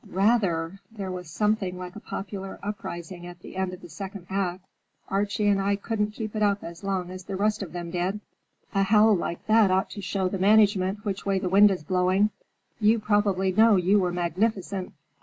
[0.09, 0.79] "Rather!
[0.91, 4.65] There was something like a popular uprising at the end of the second act.
[5.09, 8.19] Archie and I couldn't keep it up as long as the rest of them did.
[8.73, 12.31] A howl like that ought to show the management which way the wind is blowing.
[12.79, 14.93] You probably know you were magnificent."